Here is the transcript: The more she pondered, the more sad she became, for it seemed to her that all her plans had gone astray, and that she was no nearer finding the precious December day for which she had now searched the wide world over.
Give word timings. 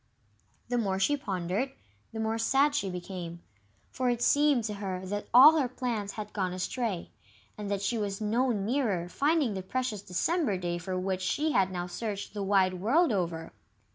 The 0.69 0.79
more 0.79 0.97
she 0.97 1.15
pondered, 1.15 1.73
the 2.11 2.19
more 2.19 2.39
sad 2.39 2.73
she 2.73 2.89
became, 2.89 3.43
for 3.91 4.09
it 4.09 4.19
seemed 4.23 4.63
to 4.63 4.73
her 4.81 5.05
that 5.05 5.27
all 5.31 5.59
her 5.59 5.67
plans 5.69 6.13
had 6.13 6.33
gone 6.33 6.53
astray, 6.53 7.11
and 7.55 7.69
that 7.69 7.83
she 7.83 7.99
was 7.99 8.19
no 8.19 8.49
nearer 8.49 9.07
finding 9.09 9.53
the 9.53 9.61
precious 9.61 10.01
December 10.01 10.57
day 10.57 10.79
for 10.79 10.97
which 10.99 11.21
she 11.21 11.51
had 11.51 11.69
now 11.69 11.85
searched 11.85 12.33
the 12.33 12.41
wide 12.41 12.73
world 12.81 13.11
over. 13.11 13.53